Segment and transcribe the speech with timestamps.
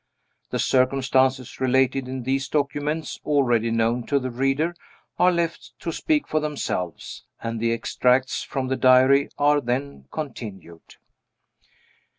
[0.49, 4.75] The circumstances related in these documents, already known to the reader,
[5.19, 10.95] are left to speak for themselves, and the Extracts from the Diary are then continued.)